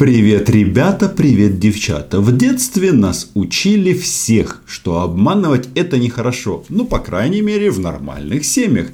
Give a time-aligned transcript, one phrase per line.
[0.00, 2.22] Привет, ребята, привет, девчата.
[2.22, 6.64] В детстве нас учили всех, что обманывать это нехорошо.
[6.70, 8.86] Ну, по крайней мере, в нормальных семьях.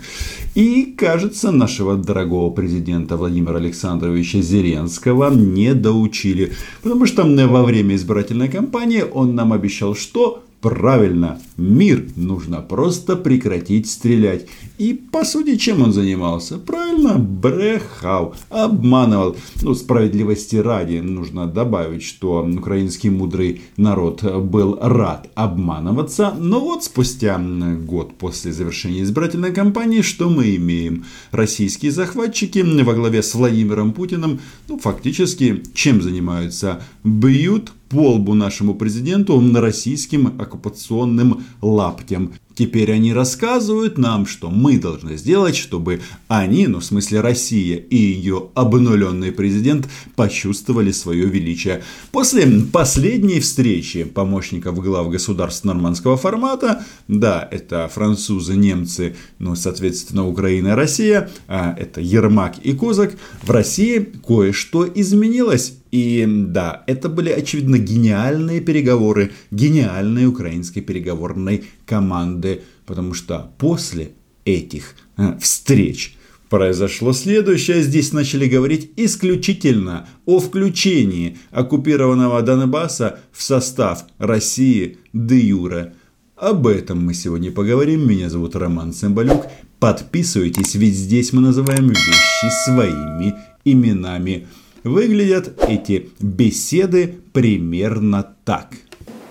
[0.56, 6.54] И, кажется, нашего дорогого президента Владимира Александровича Зеленского не доучили.
[6.82, 13.88] Потому что во время избирательной кампании он нам обещал, что Правильно, мир нужно просто прекратить
[13.88, 14.46] стрелять.
[14.78, 16.58] И по сути, чем он занимался?
[16.58, 19.36] Правильно, брехал, обманывал.
[19.62, 26.34] Ну, справедливости ради нужно добавить, что украинский мудрый народ был рад обманываться.
[26.38, 31.04] Но вот спустя год после завершения избирательной кампании, что мы имеем?
[31.30, 36.82] Российские захватчики во главе с Владимиром Путиным, ну, фактически, чем занимаются?
[37.04, 42.32] Бьют по лбу нашему президенту на российским оккупационным лаптем.
[42.56, 47.96] Теперь они рассказывают нам, что мы должны сделать, чтобы они, ну в смысле Россия и
[47.96, 51.82] ее обнуленный президент, почувствовали свое величие.
[52.12, 60.68] После последней встречи помощников глав государств нормандского формата, да, это французы, немцы, ну соответственно Украина
[60.68, 65.74] и Россия, а это Ермак и Козак, в России кое-что изменилось.
[65.92, 74.12] И да, это были, очевидно, гениальные переговоры, гениальной украинской переговорной команды, потому что после
[74.44, 76.16] этих э, встреч
[76.48, 77.82] произошло следующее.
[77.82, 85.94] Здесь начали говорить исключительно о включении оккупированного Донбасса в состав России де юре.
[86.36, 88.06] Об этом мы сегодня поговорим.
[88.06, 89.46] Меня зовут Роман Цымбалюк.
[89.78, 94.46] Подписывайтесь, ведь здесь мы называем вещи своими именами.
[94.84, 98.74] Выглядят эти беседы примерно так.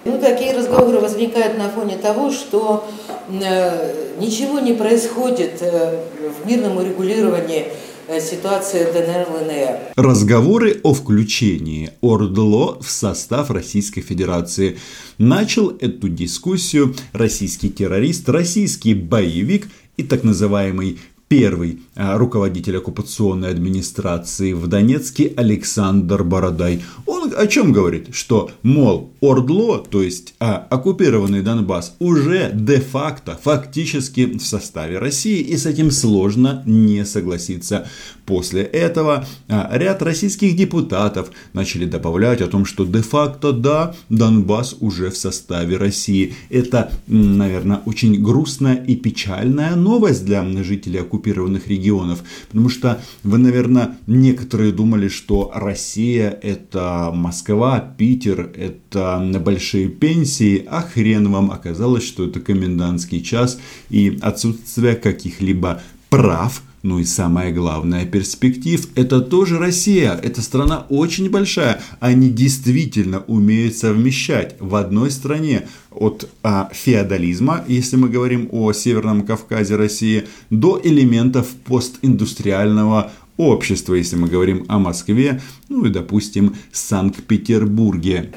[0.05, 2.87] Ну, такие разговоры возникают на фоне того, что
[3.27, 7.69] э, ничего не происходит э, в мирном урегулировании
[8.07, 9.79] э, ситуации ДНР ЛНР.
[9.95, 14.77] Разговоры о включении ОРДЛО в состав Российской Федерации.
[15.17, 19.67] Начал эту дискуссию российский террорист, российский боевик
[19.97, 26.83] и так называемый первый а, руководитель оккупационной администрации в Донецке Александр Бородай.
[27.05, 28.09] Он о чем говорит?
[28.13, 35.57] Что, мол, Ордло, то есть а, оккупированный Донбасс, уже де-факто, фактически в составе России, и
[35.57, 37.87] с этим сложно не согласиться.
[38.25, 45.09] После этого а, ряд российских депутатов начали добавлять о том, что де-факто, да, Донбасс уже
[45.09, 46.35] в составе России.
[46.49, 53.97] Это, наверное, очень грустная и печальная новость для жителей оккупированных регионов, потому что вы, наверное,
[54.07, 61.51] некоторые думали, что Россия это Москва, Питер, это на большие пенсии, а хрен вам.
[61.51, 63.59] Оказалось, что это комендантский час
[63.89, 68.87] и отсутствие каких-либо прав, ну и самое главное, перспектив.
[68.95, 70.13] Это тоже Россия.
[70.21, 71.81] Эта страна очень большая.
[71.99, 79.25] Они действительно умеют совмещать в одной стране от а, феодализма, если мы говорим о Северном
[79.25, 88.31] Кавказе России, до элементов постиндустриального общества, если мы говорим о Москве, ну и, допустим, Санкт-Петербурге.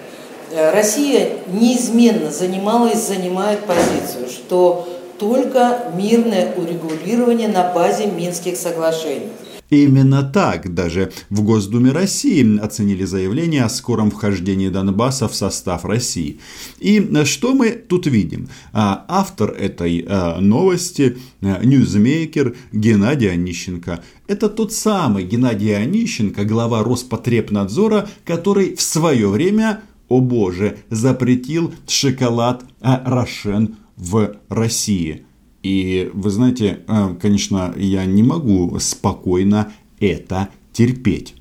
[0.72, 9.28] Россия неизменно занимала и занимает позицию, что только мирное урегулирование на базе Минских соглашений.
[9.70, 16.40] Именно так даже в Госдуме России оценили заявление о скором вхождении Донбасса в состав России.
[16.78, 18.48] И что мы тут видим?
[18.72, 24.02] А, автор этой а, новости, а, ньюзмейкер Геннадий Онищенко.
[24.26, 32.64] Это тот самый Геннадий Онищенко, глава Роспотребнадзора, который в свое время о боже, запретил шоколад
[32.80, 35.26] Рошен в России.
[35.62, 41.34] И вы знаете, э, конечно, я не могу спокойно это терпеть.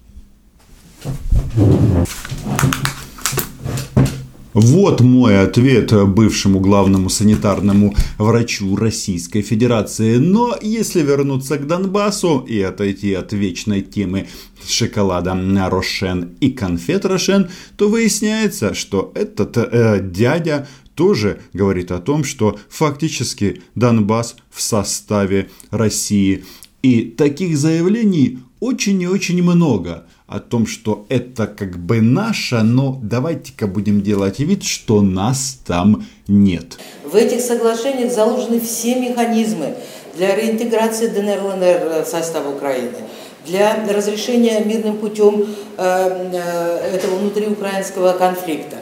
[4.60, 10.18] Вот мой ответ бывшему главному санитарному врачу Российской Федерации.
[10.18, 14.26] Но если вернуться к Донбассу и отойти от вечной темы
[14.68, 15.38] шоколада
[15.70, 22.60] Рошен и конфет Рошен, то выясняется, что этот э, дядя тоже говорит о том, что
[22.70, 26.44] фактически Донбасс в составе России.
[26.82, 33.00] И таких заявлений очень и очень много о том, что это как бы наше, но
[33.02, 36.80] давайте-ка будем делать вид, что нас там нет.
[37.06, 39.76] В этих соглашениях заложены все механизмы
[40.18, 42.98] для реинтеграции ДНР ЛНР в состав Украины,
[43.46, 45.46] для разрешения мирным путем
[45.78, 48.78] э, э, этого внутриукраинского конфликта.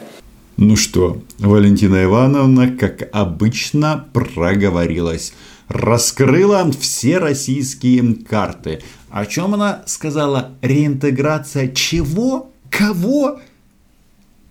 [0.57, 5.33] Ну что, Валентина Ивановна, как обычно, проговорилась.
[5.67, 8.81] Раскрыла все российские карты.
[9.09, 10.51] О чем она сказала?
[10.61, 12.51] Реинтеграция чего?
[12.69, 13.41] Кого?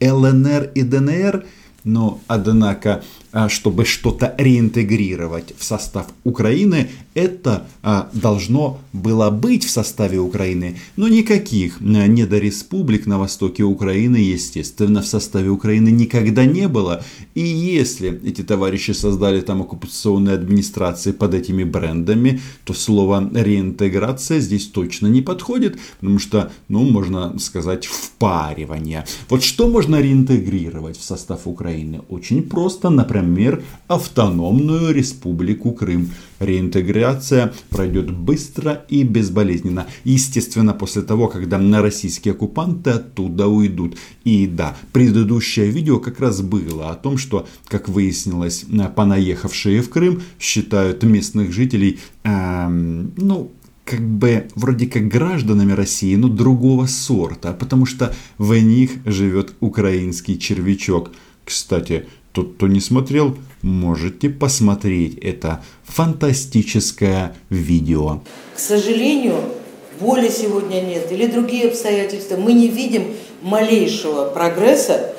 [0.02, 1.46] ЛНР и ДНР?
[1.84, 9.70] Но, однако, а, чтобы что-то реинтегрировать в состав Украины, это а, должно было быть в
[9.70, 16.68] составе Украины, но никаких а, недореспублик на востоке Украины, естественно, в составе Украины никогда не
[16.68, 17.04] было.
[17.34, 24.68] И если эти товарищи создали там оккупационные администрации под этими брендами, то слово реинтеграция здесь
[24.68, 29.04] точно не подходит, потому что, ну, можно сказать, впаривание.
[29.28, 31.73] Вот что можно реинтегрировать в состав Украины?
[32.08, 36.10] Очень просто, например, автономную республику Крым.
[36.38, 39.86] Реинтеграция пройдет быстро и безболезненно.
[40.04, 43.96] Естественно, после того, когда на российские оккупанты оттуда уйдут.
[44.24, 50.22] И да, предыдущее видео как раз было о том, что, как выяснилось, понаехавшие в Крым
[50.38, 53.50] считают местных жителей, эм, ну,
[53.84, 60.38] как бы вроде как гражданами России, но другого сорта, потому что в них живет украинский
[60.38, 61.10] червячок.
[61.44, 68.22] Кстати, тот, кто не смотрел, можете посмотреть это фантастическое видео.
[68.54, 69.36] К сожалению,
[70.00, 72.36] воли сегодня нет или другие обстоятельства.
[72.36, 75.13] Мы не видим малейшего прогресса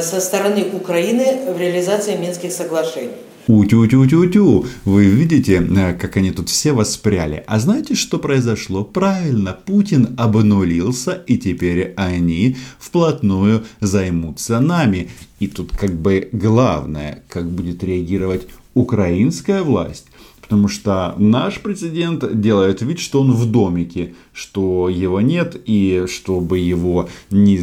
[0.00, 3.10] со стороны Украины в реализации Минских соглашений.
[3.48, 4.66] Утю-тю-тю-тю.
[4.84, 7.44] Вы видите, э, как они тут все воспряли.
[7.46, 8.82] А знаете, что произошло?
[8.82, 15.10] Правильно, Путин обнулился, и теперь они вплотную займутся нами.
[15.38, 20.06] И тут как бы главное, как будет реагировать украинская власть.
[20.40, 26.58] Потому что наш президент делает вид, что он в домике, что его нет, и чтобы
[26.58, 27.58] его не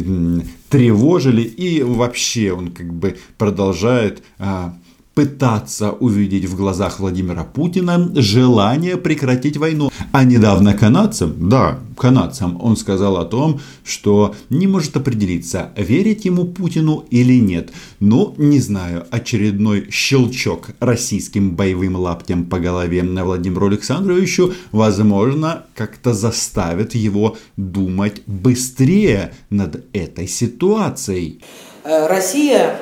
[0.74, 1.42] тревожили.
[1.42, 4.76] И вообще он как бы продолжает а,
[5.14, 9.90] пытаться увидеть в глазах Владимира Путина желание прекратить войну.
[10.12, 16.44] А недавно канадцам, да, канадцам, он сказал о том, что не может определиться, верить ему
[16.44, 17.70] Путину или нет.
[18.00, 26.12] Но, не знаю, очередной щелчок российским боевым лаптем по голове на Владимиру Александровичу, возможно, как-то
[26.12, 31.40] заставит его думать быстрее над этой ситуацией.
[31.84, 32.76] Э, Россия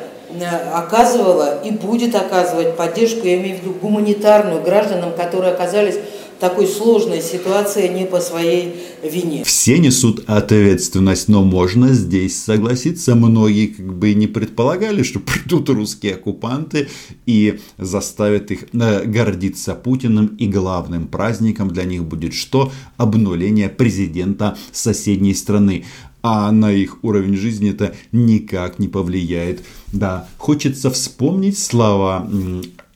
[0.72, 6.66] оказывала и будет оказывать поддержку, я имею в виду гуманитарную, гражданам, которые оказались в такой
[6.66, 9.44] сложной ситуации не по своей вине.
[9.44, 13.14] Все несут ответственность, но можно здесь согласиться.
[13.14, 16.88] Многие как бы не предполагали, что придут русские оккупанты
[17.26, 20.34] и заставят их э, гордиться Путиным.
[20.38, 22.72] И главным праздником для них будет что?
[22.96, 25.84] Обнуление президента соседней страны
[26.22, 29.64] а на их уровень жизни это никак не повлияет.
[29.92, 32.28] Да, хочется вспомнить слова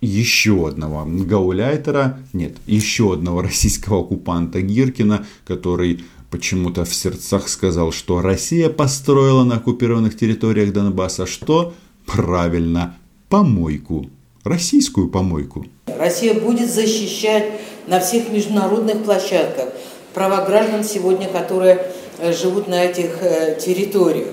[0.01, 8.21] еще одного гауляйтера, нет, еще одного российского оккупанта Гиркина, который почему-то в сердцах сказал, что
[8.21, 11.75] Россия построила на оккупированных территориях Донбасса что?
[12.05, 12.97] Правильно,
[13.29, 14.09] помойку.
[14.45, 15.67] Российскую помойку.
[15.87, 19.71] Россия будет защищать на всех международных площадках
[20.15, 21.93] права граждан сегодня, которые
[22.33, 24.29] живут на этих э, территориях.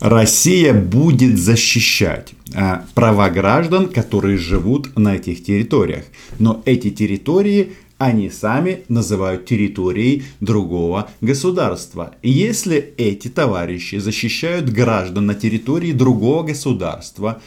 [0.00, 6.04] Россия будет защищать э, права граждан, которые живут на этих территориях.
[6.38, 12.14] Но эти территории они сами называют территорией другого государства.
[12.22, 17.42] Если эти товарищи защищают граждан на территории другого государства,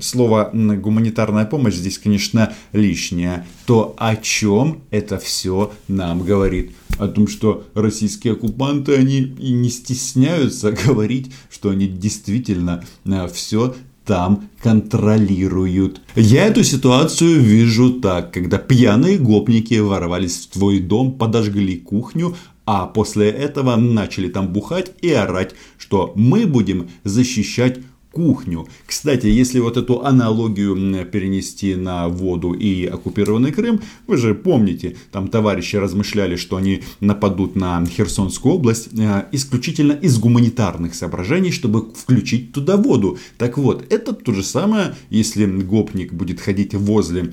[0.00, 6.72] слово гуманитарная помощь здесь, конечно, лишнее, то о чем это все нам говорит?
[6.98, 13.74] О том, что российские оккупанты, они и не стесняются говорить, что они действительно э, все
[14.04, 16.00] там контролируют.
[16.14, 22.36] Я эту ситуацию вижу так, когда пьяные гопники ворвались в твой дом, подожгли кухню,
[22.66, 27.80] а после этого начали там бухать и орать, что мы будем защищать
[28.14, 28.66] кухню.
[28.86, 35.28] Кстати, если вот эту аналогию перенести на воду и оккупированный Крым, вы же помните, там
[35.28, 42.52] товарищи размышляли, что они нападут на Херсонскую область э, исключительно из гуманитарных соображений, чтобы включить
[42.52, 43.18] туда воду.
[43.36, 47.32] Так вот, это то же самое, если гопник будет ходить возле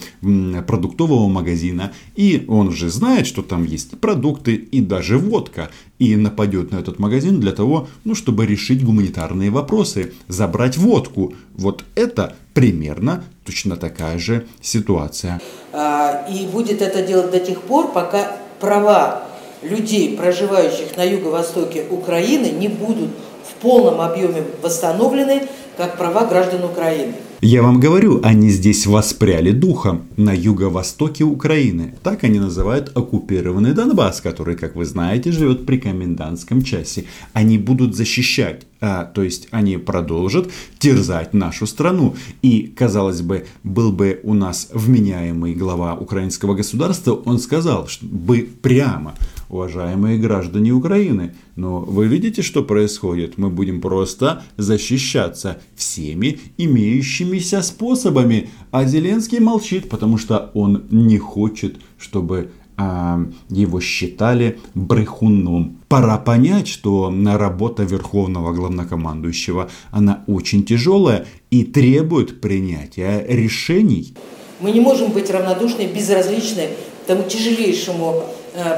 [0.68, 5.70] продуктового магазина, и он уже знает, что там есть продукты и даже водка
[6.02, 11.34] и нападет на этот магазин для того, ну, чтобы решить гуманитарные вопросы, забрать водку.
[11.56, 15.40] Вот это примерно точно такая же ситуация.
[15.74, 19.24] А, и будет это делать до тех пор, пока права
[19.62, 23.10] людей, проживающих на юго-востоке Украины, не будут
[23.50, 25.48] в полном объеме восстановлены
[25.78, 27.16] как права граждан Украины.
[27.44, 31.96] Я вам говорю, они здесь воспряли духом на юго-востоке Украины.
[32.04, 37.06] Так они называют оккупированный Донбасс, который, как вы знаете, живет при комендантском часе.
[37.34, 42.16] Они будут защищать а, то есть они продолжат терзать нашу страну.
[42.42, 49.16] И, казалось бы, был бы у нас вменяемый глава украинского государства, он сказал бы прямо,
[49.52, 53.38] уважаемые граждане Украины, но вы видите, что происходит?
[53.38, 58.50] Мы будем просто защищаться всеми имеющимися способами.
[58.72, 65.78] А Зеленский молчит, потому что он не хочет, чтобы а, его считали брехуном.
[65.90, 74.16] Пора понять, что работа верховного главнокомандующего, она очень тяжелая и требует принятия решений.
[74.62, 76.70] Мы не можем быть равнодушны, безразличны
[77.06, 78.24] тому тяжелейшему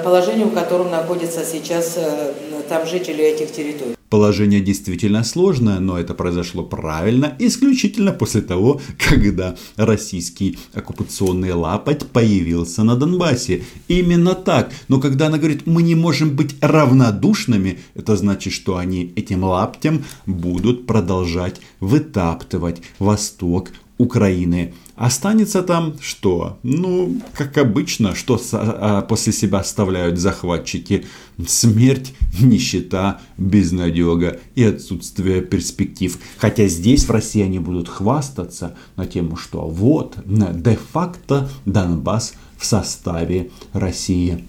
[0.03, 2.33] положению, в котором находятся сейчас э,
[2.69, 3.95] там жители этих территорий.
[4.09, 12.83] Положение действительно сложное, но это произошло правильно исключительно после того, когда российский оккупационный лапоть появился
[12.83, 13.63] на Донбассе.
[13.87, 14.71] Именно так.
[14.87, 20.05] Но когда она говорит, мы не можем быть равнодушными, это значит, что они этим лаптем
[20.27, 23.71] будут продолжать вытаптывать восток
[24.03, 24.73] Украины.
[24.95, 26.59] Останется там что?
[26.61, 31.05] Ну, как обычно, что а, после себя оставляют захватчики.
[31.47, 36.19] Смерть, нищета, безнадега и отсутствие перспектив.
[36.37, 43.49] Хотя здесь в России они будут хвастаться на тему, что вот, де-факто Донбасс в составе
[43.73, 44.45] России.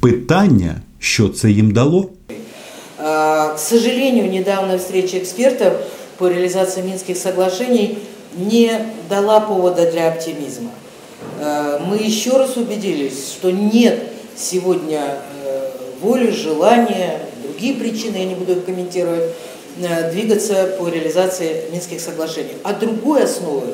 [0.00, 2.10] Пытание, что це им дало?
[2.98, 5.74] А, к сожалению, недавняя встреча экспертов
[6.18, 7.98] по реализации Минских соглашений–
[8.38, 8.72] не
[9.08, 10.70] дала повода для оптимизма.
[11.40, 18.34] Э, мы еще раз убедились, что нет сегодня э, воли, желания, другие причины, я не
[18.34, 19.34] буду их комментировать,
[19.80, 22.52] э, двигаться по реализации Минских соглашений.
[22.62, 23.64] А другой основы,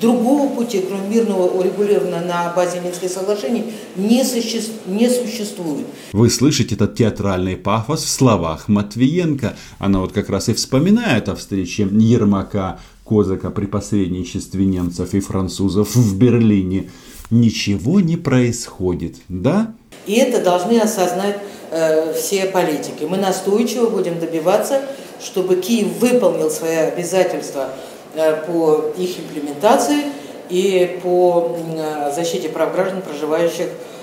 [0.00, 4.62] другого пути, кроме мирного урегулирования на базе Минских соглашений, не, суще...
[4.86, 5.86] не существует.
[6.12, 9.56] Вы слышите этот театральный пафос в словах Матвиенко.
[9.78, 15.94] Она вот как раз и вспоминает о встрече Ермака Козака при посредничестве немцев и французов
[15.94, 16.90] в Берлине,
[17.30, 19.74] ничего не происходит, да?
[20.06, 21.38] И это должны осознать
[21.70, 23.04] э, все политики.
[23.04, 24.82] Мы настойчиво будем добиваться,
[25.20, 27.70] чтобы Киев выполнил свои обязательства
[28.14, 30.04] э, по их имплементации
[30.50, 33.93] и по э, защите прав граждан, проживающих юго-востоке.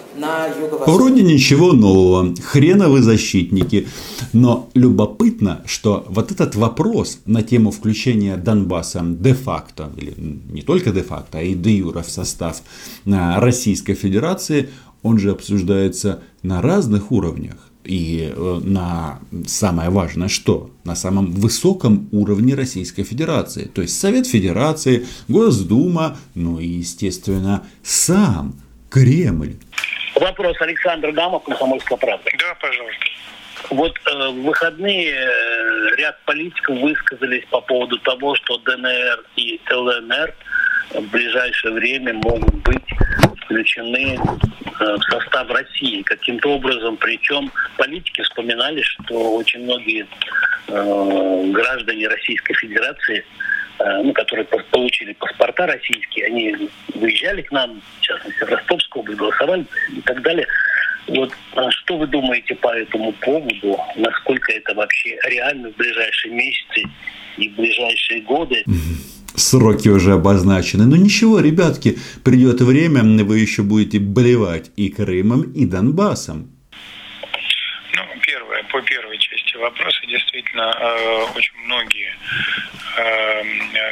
[0.85, 3.87] Вроде ничего нового, хреновы защитники.
[4.33, 11.39] Но любопытно, что вот этот вопрос на тему включения Донбасса де-факто, или не только де-факто,
[11.39, 12.61] а и де-юра в состав
[13.05, 14.69] а, Российской Федерации,
[15.03, 17.55] он же обсуждается на разных уровнях.
[17.83, 20.69] И э, на самое важное что?
[20.83, 23.71] На самом высоком уровне Российской Федерации.
[23.73, 28.53] То есть Совет Федерации, Госдума, ну и, естественно, сам
[28.89, 29.55] Кремль.
[30.21, 32.29] Вопрос Александр Гамов, Комсомольская правда.
[32.37, 33.05] Да, пожалуйста.
[33.71, 40.33] Вот э, в выходные э, ряд политиков высказались по поводу того, что ДНР и ЛНР
[40.93, 42.85] в ближайшее время могут быть
[43.41, 46.97] включены э, в состав России каким-то образом.
[46.97, 50.05] Причем политики вспоминали, что очень многие
[50.67, 58.01] э, граждане Российской Федерации Э, ну, которые получили паспорта российские, они выезжали к нам, в
[58.01, 60.47] частности, в Ростовскую область, голосовали и так далее.
[61.07, 63.77] Вот а что вы думаете по этому поводу?
[63.95, 66.83] Насколько это вообще реально в ближайшие месяцы
[67.37, 68.63] и в ближайшие годы?
[69.35, 70.85] Сроки уже обозначены.
[70.85, 76.51] Но ничего, ребятки, придет время, вы еще будете болевать и Крымом, и Донбассом.
[77.95, 82.60] Ну, первое, по первой части вопроса, действительно, э, очень многие Э,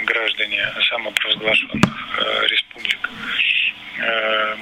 [0.03, 3.09] граждане самопровозглашенных э, республик
[3.99, 4.55] э,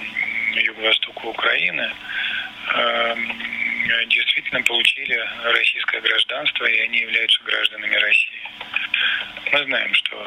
[0.55, 1.91] Юго-Востока Украины
[4.07, 8.41] действительно получили российское гражданство, и они являются гражданами России.
[9.53, 10.17] Мы знаем, что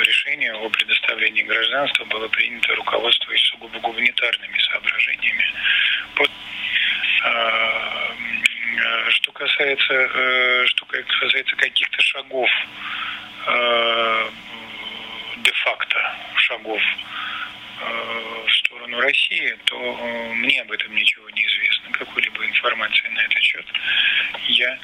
[0.00, 5.44] решение о предоставлении гражданства было принято руководствуясь сугубо гуманитарными соображениями.
[9.10, 12.48] Что касается, что касается каких-то шагов
[13.44, 14.30] Э,
[15.38, 15.98] де-факто
[16.36, 16.80] шагов
[17.80, 21.42] э, в сторону России, то э, мне об этом ничего не.
[22.04, 23.64] Какой-либо информации на этот счет
[24.48, 24.76] я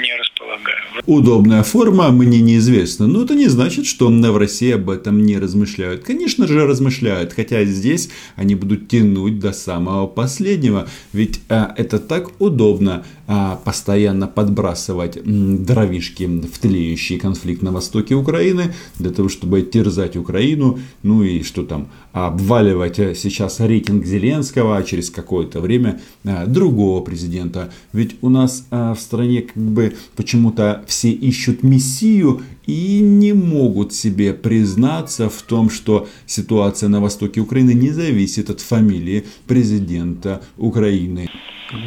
[0.00, 0.82] не располагаю.
[1.04, 6.04] Удобная форма мне неизвестна, но это не значит, что в России об этом не размышляют.
[6.04, 12.40] Конечно же размышляют, хотя здесь они будут тянуть до самого последнего, ведь а, это так
[12.40, 20.16] удобно а, постоянно подбрасывать дровишки в тлеющий конфликт на востоке Украины, для того, чтобы терзать
[20.16, 26.46] Украину, ну и что там, обваливать э, сейчас рейтинг Зеленского, а через какое-то время э,
[26.62, 27.72] другого президента.
[27.92, 33.92] Ведь у нас э, в стране как бы почему-то все ищут мессию и не могут
[33.92, 41.30] себе признаться в том, что ситуация на востоке Украины не зависит от фамилии президента Украины.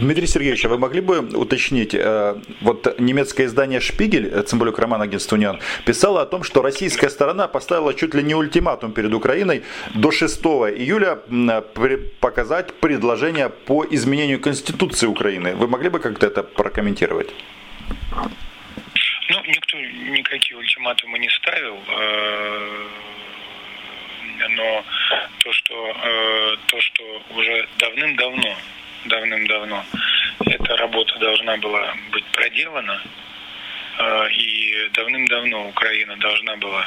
[0.01, 5.01] Дмитрий Сергеевич, а вы могли бы уточнить, э, вот немецкое издание «Шпигель», э, цимболюк роман
[5.01, 9.62] агентства «Униан», писало о том, что российская сторона поставила чуть ли не ультиматум перед Украиной
[9.94, 10.44] до 6
[10.77, 11.20] июля
[12.20, 15.55] показать предложение по изменению Конституции Украины.
[15.55, 17.29] Вы могли бы как-то это прокомментировать?
[19.47, 22.87] Никто никакие ультиматумы не ставил, э,
[24.49, 24.85] но
[25.39, 28.57] то, что, то, что уже давным-давно
[29.05, 29.85] давным-давно.
[30.45, 33.07] Эта работа должна была быть проделана, э,
[34.31, 36.85] и давным-давно Украина должна была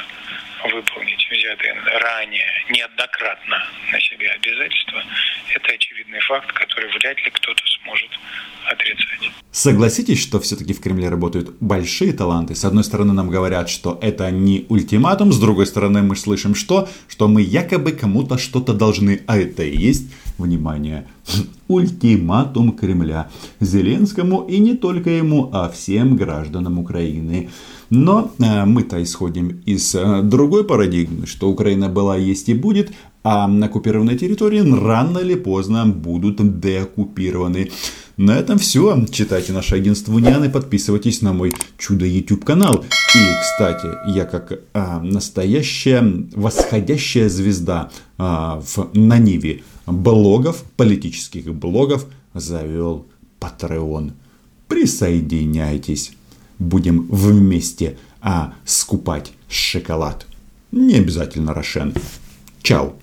[0.63, 5.03] выполнить взятые ранее неоднократно на себя обязательства.
[5.55, 8.09] Это очевидный факт, который вряд ли кто-то сможет
[8.65, 9.31] отрицать.
[9.51, 12.55] Согласитесь, что все-таки в Кремле работают большие таланты.
[12.55, 16.89] С одной стороны, нам говорят, что это не ультиматум, с другой стороны, мы слышим что?
[17.07, 21.07] Что мы якобы кому-то что-то должны, а это и есть, внимание,
[21.67, 23.29] ультиматум Кремля
[23.59, 27.49] Зеленскому и не только ему, а всем гражданам Украины.
[27.89, 32.91] Но э, мы-то исходим из э, другой парадигмы, что Украина была, есть и будет,
[33.23, 37.71] а оккупированные территории рано или поздно будут деоккупированы.
[38.17, 39.05] На этом все.
[39.09, 42.83] Читайте наше агентство Униан и подписывайтесь на мой чудо YouTube канал.
[43.15, 52.07] И, кстати, я как а, настоящая восходящая звезда а, в, на Ниве блогов, политических блогов,
[52.33, 53.05] завел
[53.39, 54.11] Patreon.
[54.67, 56.11] Присоединяйтесь.
[56.59, 60.25] Будем вместе а, скупать шоколад.
[60.71, 61.93] Не обязательно Рошен.
[62.61, 62.93] Чао.